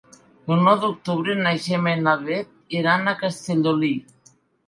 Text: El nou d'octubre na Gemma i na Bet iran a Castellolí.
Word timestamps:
El 0.53 0.61
nou 0.67 0.77
d'octubre 0.85 1.35
na 1.41 1.51
Gemma 1.65 1.93
i 1.97 2.01
na 2.07 2.15
Bet 2.29 2.79
iran 2.79 3.11
a 3.11 3.15
Castellolí. 3.23 3.93